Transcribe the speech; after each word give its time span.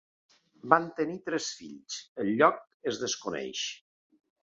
Van 0.73 0.87
tenir 1.01 1.17
tres 1.27 1.51
fills, 1.61 2.01
el 2.25 2.35
lloc 2.43 2.61
es 2.93 3.01
desconeix. 3.07 3.67